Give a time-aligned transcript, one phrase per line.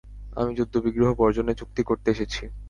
[0.35, 2.43] আমি যুদ্ধ-বিগ্রহ বর্জনের চুক্তি করতে এসেছি।